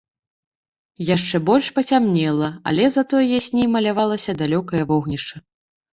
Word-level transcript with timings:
Яшчэ 1.15 1.41
больш 1.49 1.67
пацямнела, 1.77 2.49
але 2.71 2.89
затое 2.97 3.23
ясней 3.39 3.67
малявалася 3.75 4.31
далёкае 4.45 4.83
вогнішча. 4.95 5.37